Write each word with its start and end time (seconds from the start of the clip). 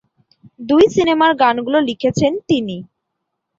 দুই 0.59 0.85
সিনেমার 0.93 1.31
গানগুলো 1.41 1.79
লিখেছেন 1.89 2.31
তিনি। 2.49 2.77